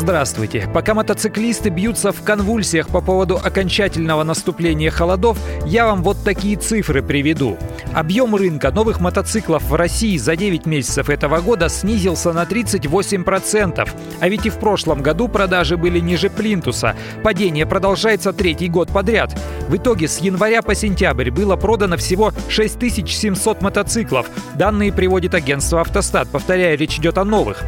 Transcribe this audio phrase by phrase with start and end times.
[0.00, 0.66] Здравствуйте.
[0.72, 5.36] Пока мотоциклисты бьются в конвульсиях по поводу окончательного наступления холодов,
[5.66, 7.58] я вам вот такие цифры приведу.
[7.92, 13.90] Объем рынка новых мотоциклов в России за 9 месяцев этого года снизился на 38%.
[14.20, 16.96] А ведь и в прошлом году продажи были ниже плинтуса.
[17.22, 19.38] Падение продолжается третий год подряд.
[19.68, 24.30] В итоге с января по сентябрь было продано всего 6700 мотоциклов.
[24.54, 26.26] Данные приводит агентство «Автостат».
[26.28, 27.62] Повторяю, речь идет о новых.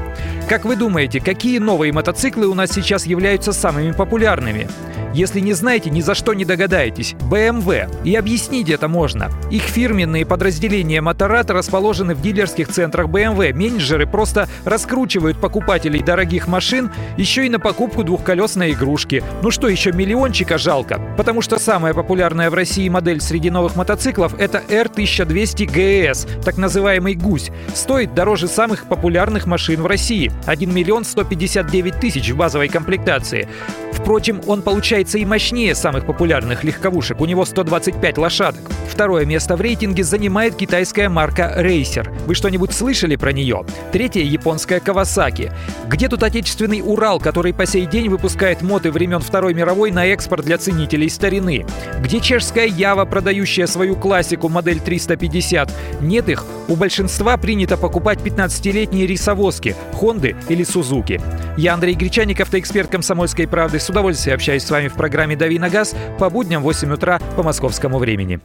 [0.49, 4.69] Как вы думаете, какие новые мотоциклы у нас сейчас являются самыми популярными?
[5.15, 7.15] Если не знаете, ни за что не догадаетесь.
[7.31, 7.89] BMW.
[8.05, 9.31] И объяснить это можно.
[9.51, 13.53] Их фирменные подразделения Моторад расположены в дилерских центрах BMW.
[13.53, 19.23] Менеджеры просто раскручивают покупателей дорогих машин еще и на покупку двухколесной игрушки.
[19.43, 21.01] Ну что, еще миллиончика жалко.
[21.17, 27.15] Потому что самая популярная в России модель среди новых мотоциклов это R1200 GS, так называемый
[27.15, 27.51] гусь.
[27.75, 30.33] Стоит дороже самых популярных машин в России.
[30.47, 33.49] 1 миллион 159 тысяч в базовой комплектации.
[33.93, 37.21] Впрочем, он получается и мощнее самых популярных легковушек.
[37.21, 38.61] У него 125 лошадок.
[38.89, 42.09] Второе место в рейтинге занимает китайская марка Racer.
[42.27, 43.65] Вы что-нибудь слышали про нее?
[43.93, 45.53] Третье– японская Kawasaki.
[45.89, 50.45] Где тут отечественный Урал, который по сей день выпускает моды времен Второй мировой на экспорт
[50.45, 51.67] для ценителей старины?
[52.01, 55.71] Где чешская Ява, продающая свою классику модель 350?
[56.01, 56.45] Нет их.
[56.69, 61.21] У большинства принято покупать 15-летние рисовозки– Хонды или Сузуки.
[61.57, 63.79] Я Андрей Гречаник, автоэксперт «Комсомольской правды».
[63.83, 67.19] С удовольствием общаюсь с вами в программе «Дави на газ» по будням в 8 утра
[67.35, 68.39] по московскому времени.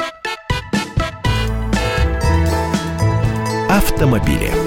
[3.69, 4.66] Автомобили.